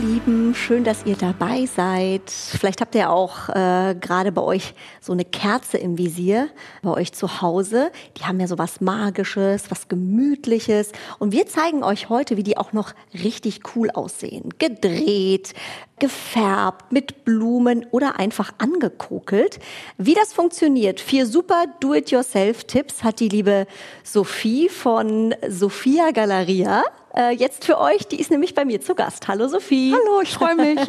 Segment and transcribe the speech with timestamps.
[0.00, 2.30] Lieben, schön, dass ihr dabei seid.
[2.30, 6.48] Vielleicht habt ihr auch äh, gerade bei euch so eine Kerze im Visier,
[6.82, 7.92] bei euch zu Hause.
[8.16, 10.92] Die haben ja so was Magisches, was Gemütliches.
[11.18, 14.54] Und wir zeigen euch heute, wie die auch noch richtig cool aussehen.
[14.58, 15.52] Gedreht,
[15.98, 19.58] gefärbt, mit Blumen oder einfach angekokelt.
[19.98, 23.66] Wie das funktioniert, vier super Do-it-yourself-Tipps hat die liebe
[24.02, 26.84] Sophie von Sophia Galeria
[27.16, 28.06] äh, jetzt für euch.
[28.08, 29.28] Die ist nämlich bei mir zu Gast.
[29.28, 29.92] Hallo Sophie.
[29.94, 30.80] Hallo, ich freue mich.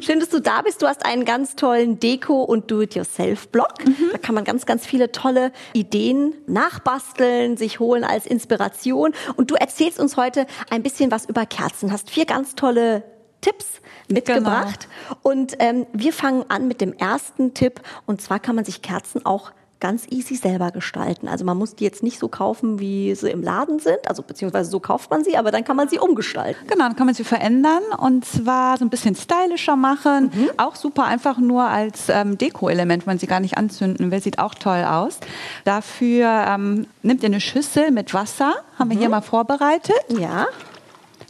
[0.04, 0.82] Schön, dass du da bist.
[0.82, 3.84] Du hast einen ganz tollen Deko- und Do-it-yourself-Blog.
[3.84, 4.10] Mhm.
[4.12, 9.12] Da kann man ganz, ganz viele tolle Ideen nachbasteln, sich holen als Inspiration.
[9.36, 11.92] Und du erzählst uns heute ein bisschen was über Kerzen.
[11.92, 13.02] Hast vier ganz tolle
[13.40, 13.66] Tipps
[14.08, 14.88] mitgebracht.
[15.08, 15.20] Genau.
[15.22, 17.80] Und ähm, wir fangen an mit dem ersten Tipp.
[18.06, 19.52] Und zwar kann man sich Kerzen auch
[19.82, 21.26] ganz easy selber gestalten.
[21.26, 24.70] Also man muss die jetzt nicht so kaufen, wie sie im Laden sind, also beziehungsweise
[24.70, 26.68] so kauft man sie, aber dann kann man sie umgestalten.
[26.68, 30.30] Genau, dann kann man sie verändern und zwar so ein bisschen stylischer machen.
[30.32, 30.50] Mhm.
[30.56, 34.54] Auch super einfach nur als ähm, Deko-Element, man sie gar nicht anzünden will, sieht auch
[34.54, 35.18] toll aus.
[35.64, 39.12] Dafür ähm, nimmt ihr eine Schüssel mit Wasser, haben wir hier mhm.
[39.12, 39.96] mal vorbereitet.
[40.16, 40.46] Ja.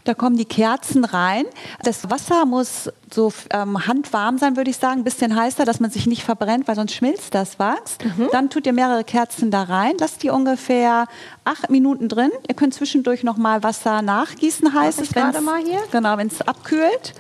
[0.05, 1.45] Da kommen die Kerzen rein.
[1.85, 5.91] Das Wasser muss so ähm, handwarm sein, würde ich sagen, ein bisschen heißer, dass man
[5.91, 7.99] sich nicht verbrennt, weil sonst schmilzt das Wachs.
[8.17, 8.29] Mhm.
[8.33, 11.07] Dann tut ihr mehrere Kerzen da rein, lasst die ungefähr
[11.45, 12.31] acht Minuten drin.
[12.49, 15.81] Ihr könnt zwischendurch noch mal Wasser nachgießen, heißes, gerade mal hier.
[15.93, 17.15] Genau, wenn es abkühlt.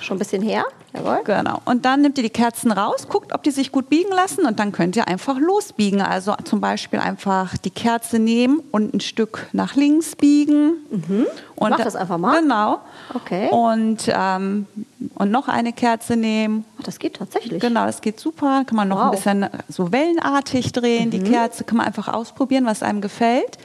[0.00, 0.64] Schon ein bisschen her.
[0.94, 1.20] Jawohl.
[1.24, 1.60] Genau.
[1.64, 4.58] Und dann nehmt ihr die Kerzen raus, guckt, ob die sich gut biegen lassen und
[4.58, 6.00] dann könnt ihr einfach losbiegen.
[6.00, 10.76] Also zum Beispiel einfach die Kerze nehmen und ein Stück nach links biegen.
[10.90, 11.26] Mhm.
[11.56, 12.40] Und Mach das einfach mal.
[12.40, 12.80] Genau.
[13.14, 13.48] Okay.
[13.50, 14.66] Und, ähm,
[15.14, 16.64] und noch eine Kerze nehmen.
[16.78, 17.60] Ach, das geht tatsächlich.
[17.60, 18.64] Genau, das geht super.
[18.64, 19.04] Kann man noch wow.
[19.06, 21.06] ein bisschen so wellenartig drehen.
[21.06, 21.10] Mhm.
[21.10, 23.58] Die Kerze kann man einfach ausprobieren, was einem gefällt.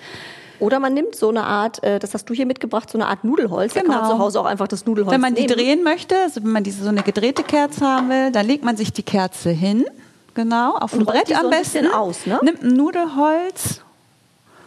[0.59, 3.23] Oder man nimmt so eine Art, äh, das hast du hier mitgebracht, so eine Art
[3.23, 3.73] Nudelholz.
[3.73, 3.85] Genau.
[3.85, 5.47] Da kann man zu Hause auch einfach das Nudelholz Wenn man nehmen.
[5.47, 8.63] die drehen möchte, also wenn man diese so eine gedrehte Kerze haben will, dann legt
[8.63, 9.85] man sich die Kerze hin.
[10.35, 11.87] Genau, auf dem Brett am so besten.
[11.87, 12.39] Aus, ne?
[12.43, 13.81] Nimmt ein Nudelholz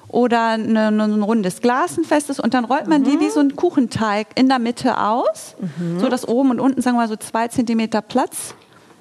[0.09, 3.05] oder eine, ein rundes Glas, ein festes, und dann rollt man mhm.
[3.05, 5.99] die wie so ein Kuchenteig in der Mitte aus, mhm.
[5.99, 8.55] so dass oben und unten, sagen wir mal, so zwei Zentimeter Platz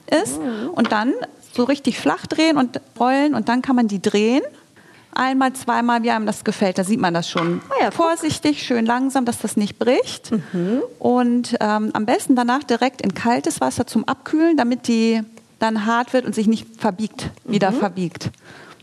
[0.09, 0.41] ist.
[0.41, 0.71] Mhm.
[0.71, 1.13] Und dann
[1.53, 4.41] so richtig flach drehen und rollen und dann kann man die drehen
[5.15, 6.77] einmal, zweimal, wie einem das gefällt.
[6.77, 7.61] Da sieht man das schon.
[7.69, 10.31] Oh ja, Vorsichtig, schön langsam, dass das nicht bricht.
[10.31, 10.81] Mhm.
[10.99, 15.21] Und ähm, am besten danach direkt in kaltes Wasser zum Abkühlen, damit die
[15.59, 17.75] dann hart wird und sich nicht verbiegt, wieder mhm.
[17.75, 18.31] verbiegt.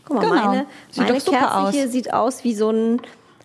[0.05, 0.45] Guck mal, genau.
[0.45, 1.73] meine, meine Kerze aus.
[1.73, 3.01] hier sieht aus wie so ein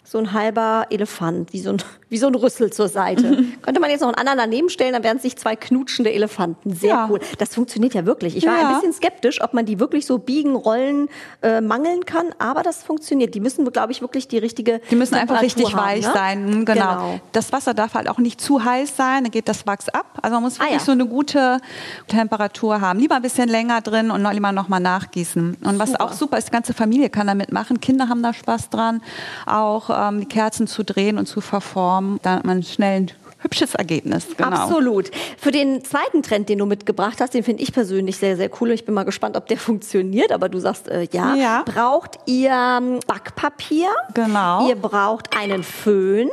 [0.09, 3.45] so ein halber Elefant, wie so ein, wie so ein Rüssel zur Seite.
[3.63, 6.75] Könnte man jetzt noch einen anderen daneben stellen, dann wären es sich zwei knutschende Elefanten.
[6.75, 7.09] Sehr ja.
[7.11, 7.21] cool.
[7.39, 8.37] Das funktioniert ja wirklich.
[8.37, 8.69] Ich war ja.
[8.69, 11.09] ein bisschen skeptisch, ob man die wirklich so biegen, rollen,
[11.43, 13.35] äh, mangeln kann, aber das funktioniert.
[13.35, 16.13] Die müssen, glaube ich, wirklich die richtige Die müssen einfach richtig haben, weich ne?
[16.13, 16.65] sein.
[16.65, 16.75] Genau.
[16.75, 17.21] genau.
[17.33, 20.19] Das Wasser darf halt auch nicht zu heiß sein, dann geht das Wachs ab.
[20.23, 20.85] Also man muss ah, wirklich ah, ja.
[20.85, 21.59] so eine gute
[22.07, 22.99] Temperatur haben.
[22.99, 25.59] Lieber ein bisschen länger drin und noch lieber noch mal nachgießen.
[25.63, 26.05] Und was super.
[26.05, 27.81] auch super ist, die ganze Familie kann damit machen.
[27.81, 29.03] Kinder haben da Spaß dran.
[29.47, 31.98] Auch ähm, die Kerzen zu drehen und zu verformen.
[32.23, 33.11] Da hat man schnell ein
[33.41, 34.27] hübsches Ergebnis.
[34.37, 34.51] Genau.
[34.51, 35.11] Absolut.
[35.39, 38.73] Für den zweiten Trend, den du mitgebracht hast, den finde ich persönlich sehr, sehr cool.
[38.73, 40.33] Ich bin mal gespannt, ob der funktioniert.
[40.33, 41.35] Aber du sagst äh, ja.
[41.35, 41.63] ja.
[41.65, 43.91] Braucht ihr ähm, Backpapier?
[44.15, 44.69] Genau.
[44.69, 46.31] Ihr braucht einen Föhn.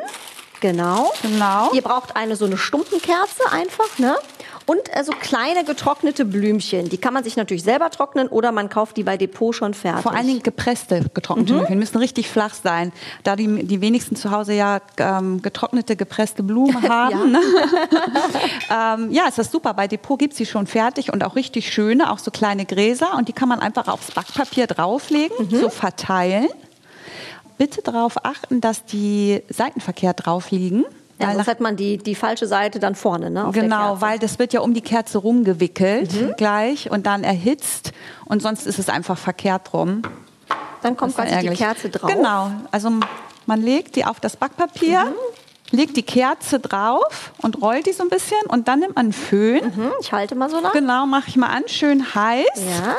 [0.61, 1.11] Genau.
[1.21, 1.71] Genau.
[1.73, 4.15] Ihr braucht eine so eine Stumpenkerze einfach, ne?
[4.65, 6.89] Und äh, so kleine getrocknete Blümchen.
[6.89, 10.01] Die kann man sich natürlich selber trocknen oder man kauft die bei Depot schon fertig.
[10.01, 11.57] Vor allen Dingen gepresste getrocknete mhm.
[11.57, 12.91] Blümchen müssen richtig flach sein.
[13.23, 17.31] Da die, die wenigsten zu Hause ja ähm, getrocknete, gepresste Blumen haben.
[17.31, 17.39] Ne?
[18.71, 19.73] ähm, ja, ist das super.
[19.75, 23.15] Bei Depot gibt es sie schon fertig und auch richtig schöne, auch so kleine Gräser.
[23.15, 25.59] Und die kann man einfach aufs Backpapier drauflegen, mhm.
[25.59, 26.47] so verteilen.
[27.57, 30.85] Bitte darauf achten, dass die Seiten verkehrt drauf liegen.
[31.19, 33.49] Ja, sonst hat man die, die falsche Seite dann vorne, ne?
[33.53, 36.33] genau, weil das wird ja um die Kerze rumgewickelt mhm.
[36.35, 37.93] gleich und dann erhitzt
[38.25, 40.01] und sonst ist es einfach verkehrt rum.
[40.81, 42.11] Dann kommt quasi die Kerze drauf.
[42.11, 42.91] Genau, also
[43.45, 45.77] man legt die auf das Backpapier, mhm.
[45.77, 49.13] legt die Kerze drauf und rollt die so ein bisschen und dann nimmt man einen
[49.13, 49.65] Föhn.
[49.65, 49.91] Mhm.
[50.01, 50.73] Ich halte mal so lang.
[50.73, 52.45] Genau, mache ich mal an, schön heiß.
[52.55, 52.95] Ja.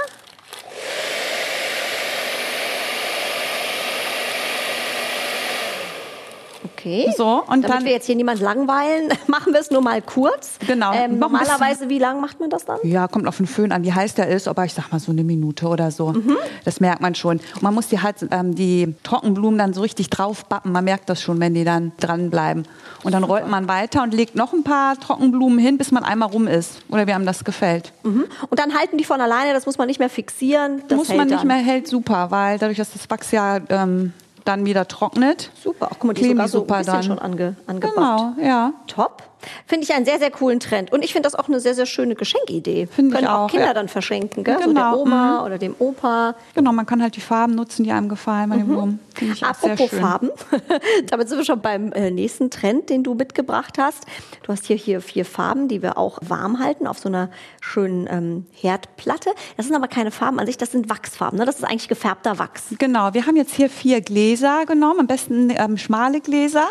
[6.87, 7.12] Okay.
[7.17, 10.53] So, und Damit dann- wir jetzt hier niemand langweilen, machen wir es nur mal kurz.
[10.67, 10.93] Genau.
[10.94, 12.79] Ähm, normalerweise, wie lang macht man das dann?
[12.85, 15.11] Ja, kommt auf den Föhn an, wie heiß der ist, aber ich sag mal so
[15.11, 16.12] eine Minute oder so.
[16.12, 16.37] Mhm.
[16.65, 17.41] Das merkt man schon.
[17.55, 20.71] Und man muss die halt ähm, die Trockenblumen dann so richtig draufbappen.
[20.71, 22.69] Man merkt das schon, wenn die dann dranbleiben.
[23.03, 26.29] Und dann rollt man weiter und legt noch ein paar Trockenblumen hin, bis man einmal
[26.29, 26.83] rum ist.
[26.88, 27.93] Oder wie einem das gefällt.
[28.05, 28.27] Mhm.
[28.49, 30.83] Und dann halten die von alleine, das muss man nicht mehr fixieren.
[30.88, 31.47] Das muss man nicht dann.
[31.49, 34.12] mehr, hält super, weil dadurch, dass das Wachs ja ähm,
[34.49, 35.51] dann wieder trocknet.
[35.63, 35.89] Super.
[35.91, 37.03] Ach, guck mal, die kleben sogar so ein bisschen dann.
[37.03, 37.97] schon ange, angebappt.
[37.97, 38.73] Genau, ja.
[38.87, 39.23] Top.
[39.67, 40.93] Finde ich einen sehr, sehr coolen Trend.
[40.93, 42.87] Und ich finde das auch eine sehr, sehr schöne Geschenkidee.
[42.87, 43.75] Finde ich Können auch auch, Kinder ja.
[43.75, 44.59] dann verschenken, gell?
[44.61, 46.35] So Genau, der Oma oder dem Opa.
[46.55, 49.01] Genau, man kann halt die Farben nutzen, die einem gefallen bei den Blumen.
[49.15, 49.83] Finde ich auch sehr Mhm.
[49.83, 49.99] Apropos.
[49.99, 50.31] Farben,
[51.11, 54.05] damit sind wir schon beim äh, nächsten Trend, den du mitgebracht hast.
[54.43, 58.07] Du hast hier, hier vier Farben, die wir auch warm halten auf so einer schönen
[58.11, 59.31] ähm, Herdplatte.
[59.57, 61.39] Das sind aber keine Farben an sich, das sind Wachsfarben.
[61.39, 61.45] Ne?
[61.45, 62.65] Das ist eigentlich gefärbter Wachs.
[62.79, 66.69] Genau, wir haben jetzt hier vier Gläser genommen, am besten ähm, schmale Gläser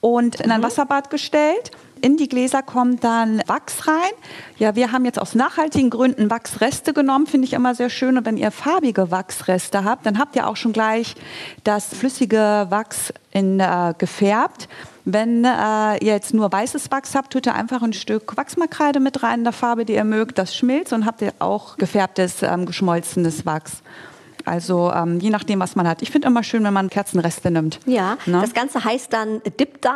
[0.00, 1.70] und in ein Wasserbad gestellt.
[2.02, 4.12] In die Gläser kommt dann Wachs rein.
[4.58, 8.16] Ja, wir haben jetzt aus nachhaltigen Gründen Wachsreste genommen, finde ich immer sehr schön.
[8.16, 11.14] Und wenn ihr farbige Wachsreste habt, dann habt ihr auch schon gleich
[11.64, 14.68] das flüssige Wachs in, äh, gefärbt.
[15.04, 19.22] Wenn äh, ihr jetzt nur weißes Wachs habt, tut ihr einfach ein Stück Wachsmalkreide mit
[19.22, 20.38] rein in der Farbe, die ihr mögt.
[20.38, 23.82] Das schmilzt und habt ihr auch gefärbtes, ähm, geschmolzenes Wachs.
[24.50, 26.02] Also ähm, je nachdem, was man hat.
[26.02, 27.78] Ich finde immer schön, wenn man Kerzenreste nimmt.
[27.86, 28.40] Ja, Ne?
[28.40, 29.90] das Ganze heißt dann Dip Dye.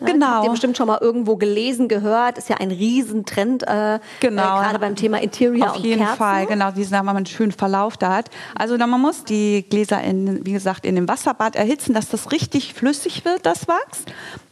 [0.00, 0.26] Ja, Genau.
[0.26, 2.38] Habt ihr bestimmt schon mal irgendwo gelesen, gehört.
[2.38, 4.42] Ist ja ein Riesentrend, äh, Genau.
[4.42, 6.16] äh, gerade beim Thema Interior Auf und jeden Kerzen.
[6.16, 8.30] Fall, genau, diesen, wenn man einen schönen Verlauf da hat.
[8.54, 12.32] Also dann, man muss die Gläser, in, wie gesagt, in dem Wasserbad erhitzen, dass das
[12.32, 14.04] richtig flüssig wird, das Wachs.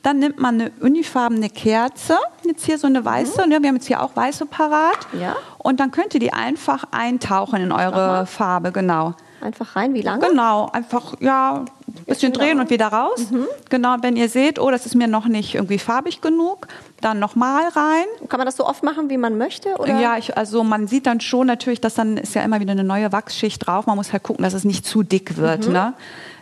[0.06, 3.88] Dann nimmt man eine unifarbene Kerze, jetzt hier so eine weiße, ne, wir haben jetzt
[3.88, 5.12] hier auch weiße parat.
[5.12, 5.20] Mhm.
[5.20, 5.36] Ja.
[5.58, 9.14] Und dann könnt ihr die einfach eintauchen in eure Farbe, genau.
[9.40, 10.24] Einfach rein, wie lange?
[10.28, 13.30] Genau, einfach ja, ein bisschen drehen und wieder raus.
[13.32, 13.48] Mhm.
[13.68, 16.68] Genau, wenn ihr seht, oh, das ist mir noch nicht irgendwie farbig genug,
[17.00, 18.06] dann nochmal rein.
[18.28, 19.74] Kann man das so oft machen, wie man möchte?
[19.76, 19.98] Oder?
[19.98, 22.84] Ja, ich, also man sieht dann schon natürlich, dass dann ist ja immer wieder eine
[22.84, 23.86] neue Wachsschicht drauf.
[23.86, 25.68] Man muss halt gucken, dass es nicht zu dick wird.
[25.68, 25.94] Ne?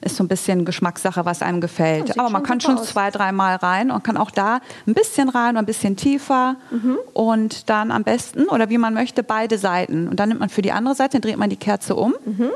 [0.04, 2.02] Ist so ein bisschen Geschmackssache, was einem gefällt.
[2.02, 2.06] Mhm.
[2.08, 2.88] sieht Aber man kann schon aus.
[2.88, 6.56] zwei, dreimal rein und kann auch da ein bisschen rein und ein bisschen tiefer.
[6.70, 6.98] Mhm.
[7.14, 10.08] Und dann am besten, oder wie man möchte, beide Seiten.
[10.08, 12.14] Und dann nimmt man für die andere Seite, dann dreht man die Kerze um.
[12.24, 12.50] Mhm.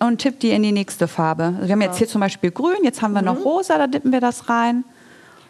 [0.00, 1.44] Und tippt die in die nächste Farbe.
[1.44, 4.12] Also wir haben jetzt hier zum Beispiel grün, jetzt haben wir noch rosa, da dippen
[4.12, 4.84] wir das rein.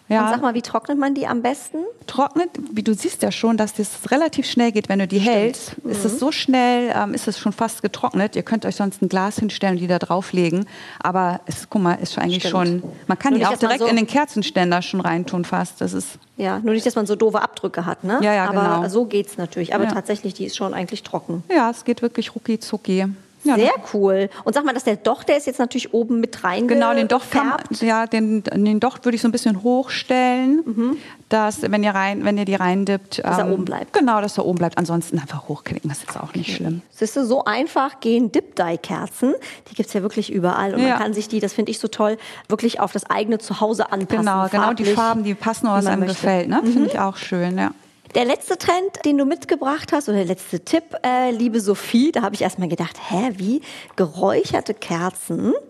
[0.08, 0.24] Ja.
[0.24, 1.78] Und sag mal, wie trocknet man die am besten?
[2.06, 5.74] trocknet, wie du siehst ja schon, dass das relativ schnell geht, wenn du die hältst.
[5.84, 6.06] Ist Mhm.
[6.06, 8.34] es so schnell, ähm, ist es schon fast getrocknet.
[8.34, 10.64] Ihr könnt euch sonst ein Glas hinstellen und die da drauflegen.
[11.00, 12.52] Aber es, guck mal, ist schon eigentlich Stimmt.
[12.52, 15.82] schon, man kann Nur die nicht, auch direkt so- in den Kerzenständer schon reintun fast.
[15.82, 18.18] Das ist, Ja, nur nicht, dass man so doofe Abdrücke hat, ne?
[18.22, 18.88] Ja, ja, Aber genau.
[18.88, 19.74] so geht's natürlich.
[19.74, 19.90] Aber Ja.
[19.92, 21.42] tatsächlich, die ist schon eigentlich trocken.
[21.54, 23.06] ja, es geht wirklich rucki zucki.
[23.48, 24.28] Ja, Sehr cool.
[24.44, 26.68] Und sag mal, dass der Docht, der ist jetzt natürlich oben mit rein.
[26.68, 30.96] Genau, den Docht kann ja, den, den Docht würde ich so ein bisschen hochstellen,
[31.28, 33.22] dass wenn ihr rein, wenn ihr die reindippt, Mhm.
[33.22, 33.92] Dass er oben bleibt.
[33.92, 34.78] Genau, dass er oben bleibt.
[34.78, 36.82] Ansonsten einfach hochklicken, das ist jetzt auch nicht schlimm.
[36.90, 39.34] Siehst du, so einfach gehen Dip-Dye-Kerzen.
[39.70, 40.74] Die gibt's ja wirklich überall.
[40.74, 40.90] Und Ja.
[40.90, 42.16] man kann sich die, das finde ich so toll,
[42.48, 44.24] wirklich auf das eigene Zuhause anpassen.
[44.24, 46.14] Genau, genau die Farben, die passen, was einem möchte.
[46.14, 46.48] gefällt.
[46.48, 46.60] Ne?
[46.64, 47.70] Finde ich auch schön, ja.
[48.14, 52.22] Der letzte Trend, den du mitgebracht hast, oder der letzte Tipp, äh, liebe Sophie, da
[52.22, 53.60] habe ich erstmal gedacht, hä, wie
[53.96, 55.54] geräucherte Kerzen?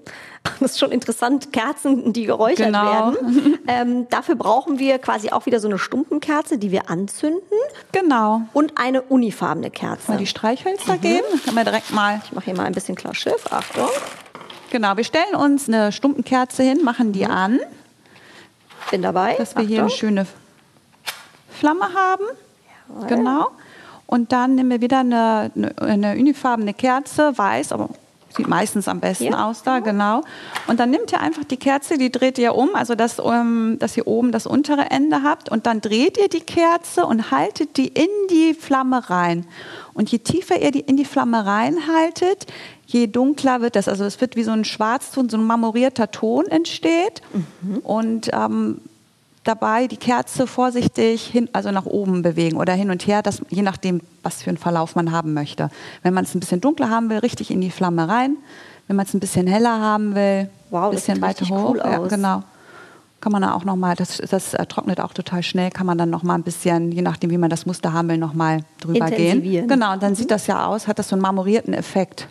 [0.60, 2.84] Das ist schon interessant, Kerzen, die geräuchert Genau.
[3.12, 3.58] werden.
[3.68, 7.42] Ähm, dafür brauchen wir quasi auch wieder so eine Stumpenkerze, die wir anzünden
[7.92, 8.42] Genau.
[8.54, 10.12] und eine unifarbene Kerze.
[10.12, 11.24] Mal die Streichhölzer geben.
[11.30, 12.22] Dann können wir direkt mal.
[12.24, 13.88] Ich mache hier mal ein bisschen klar Schiff, Achtung.
[14.70, 17.60] Genau, wir stellen uns eine Stumpenkerze hin, machen die an,
[18.90, 19.34] Bin dabei.
[19.34, 19.98] dass wir hier eine Achtung.
[19.98, 20.26] schöne
[21.58, 22.24] Flamme haben.
[23.08, 23.50] Genau.
[24.06, 27.90] Und dann nehmen wir wieder eine, eine, eine unifarbene Kerze, weiß, aber
[28.34, 29.44] sieht meistens am besten Hier?
[29.44, 30.22] aus da, genau.
[30.66, 33.96] Und dann nimmt ihr einfach die Kerze, die dreht ihr um, also dass, ähm, dass
[33.96, 35.50] ihr oben das untere Ende habt.
[35.50, 39.46] Und dann dreht ihr die Kerze und haltet die in die Flamme rein.
[39.92, 42.46] Und je tiefer ihr die in die Flamme reinhaltet,
[42.86, 43.88] je dunkler wird das.
[43.88, 47.20] Also es wird wie so ein Schwarzton, so ein marmorierter Ton entsteht.
[47.82, 48.80] Und ähm,
[49.48, 53.62] dabei die Kerze vorsichtig hin, also nach oben bewegen oder hin und her, das, je
[53.62, 55.70] nachdem, was für einen Verlauf man haben möchte.
[56.02, 58.36] Wenn man es ein bisschen dunkler haben will, richtig in die Flamme rein.
[58.86, 61.70] Wenn man es ein bisschen heller haben will, Wow, ein bisschen weiter hoch.
[61.70, 62.42] cool ja, genau.
[63.20, 66.08] Kann man dann auch noch mal, das, das trocknet auch total schnell, kann man dann
[66.10, 69.10] noch mal ein bisschen, je nachdem, wie man das Muster haben will, noch mal drüber
[69.10, 69.66] gehen.
[69.66, 72.28] Genau, und dann sieht das ja aus, hat das so einen marmorierten Effekt.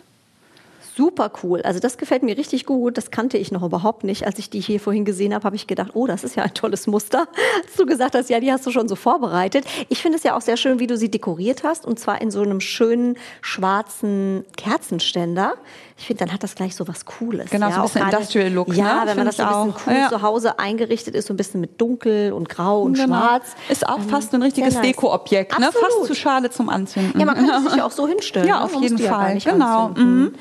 [0.98, 1.62] Super cool.
[1.62, 2.98] Also das gefällt mir richtig gut.
[2.98, 4.26] Das kannte ich noch überhaupt nicht.
[4.26, 6.54] Als ich die hier vorhin gesehen habe, habe ich gedacht, oh, das ist ja ein
[6.54, 7.20] tolles Muster.
[7.64, 9.64] Als du gesagt hast, ja, die hast du schon so vorbereitet.
[9.90, 11.86] Ich finde es ja auch sehr schön, wie du sie dekoriert hast.
[11.86, 15.54] Und zwar in so einem schönen schwarzen Kerzenständer.
[16.00, 17.50] Ich finde, dann hat das gleich so was Cooles.
[17.50, 19.10] Genau, ja, so ein bisschen auch Industrial Look, Ja, ne?
[19.10, 19.98] wenn man das so ein bisschen ich cool auch.
[19.98, 20.08] Ja.
[20.10, 23.06] zu Hause eingerichtet ist, so ein bisschen mit dunkel und grau und Genau.
[23.06, 23.46] schwarz.
[23.68, 24.82] Ist auch Ähm, fast ein richtiges nice.
[24.84, 25.70] Dekoobjekt, ne?
[25.72, 27.18] Fast zu schade zum Anzünden.
[27.18, 28.46] Ja, man kann es sich ja auch so hinstellen.
[28.48, 28.64] Ja, ne?
[28.64, 29.34] auf jeden ja Fall.
[29.34, 29.86] nicht Genau.
[29.86, 30.34] anzünden.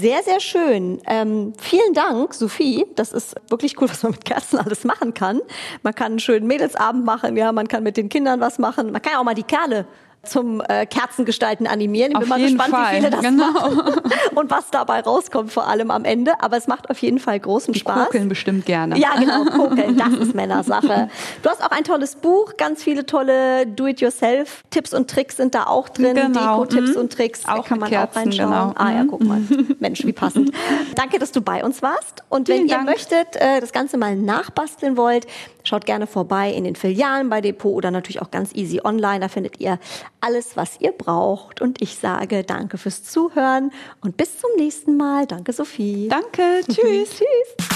[0.00, 1.00] Sehr, sehr schön.
[1.06, 2.86] Ähm, vielen Dank, Sophie.
[2.94, 5.40] Das ist wirklich cool, was man mit Kerzen alles machen kann.
[5.82, 8.92] Man kann einen schönen Mädelsabend machen, ja, man kann mit den Kindern was machen.
[8.92, 9.86] Man kann ja auch mal die Kerle
[10.24, 12.10] zum äh, Kerzengestalten animieren.
[12.10, 12.92] Ich Auf bin mal gespannt, Fall.
[12.92, 13.52] wie viele das Genau.
[13.52, 14.00] machen
[14.34, 16.32] und was dabei rauskommt, vor allem am Ende.
[16.40, 18.06] Aber es macht auf jeden Fall großen Die Spaß.
[18.06, 18.98] kokeln bestimmt gerne.
[18.98, 21.08] Ja, genau, kokeln, das ist Männersache.
[21.42, 25.88] Du hast auch ein tolles Buch, ganz viele tolle Do-it-yourself-Tipps und Tricks sind da auch
[25.88, 27.00] drin, Genau, Deko-Tipps mhm.
[27.00, 28.50] und Tricks, Auch kann man auch Kerzen, reinschauen.
[28.50, 28.72] genau.
[28.76, 29.08] Ah ja, Mhm.
[29.08, 29.40] guck mal,
[29.78, 30.50] Mensch, wie passend.
[30.94, 32.86] Danke, dass du bei uns warst und wenn Vielen ihr Dank.
[32.88, 35.26] möchtet, äh, das Ganze mal nachbasteln wollt,
[35.68, 39.28] schaut gerne vorbei in den Filialen bei Depot oder natürlich auch ganz easy online, da
[39.28, 39.78] findet ihr
[40.20, 43.70] alles, was ihr braucht und ich sage danke fürs Zuhören
[44.00, 45.26] und bis zum nächsten Mal.
[45.26, 46.08] Danke, Sophie.
[46.08, 47.10] Danke, tschüss.
[47.10, 47.68] Tschüss.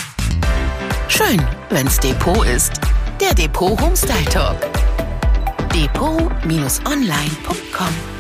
[1.09, 2.81] Schön, wenn's Depot ist.
[3.21, 4.57] Der Depot Homestyle Talk.
[5.73, 8.12] Depot-online.com